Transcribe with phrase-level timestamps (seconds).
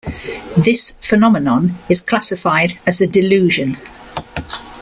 [0.57, 3.77] This phenomenon is classified as a delusion.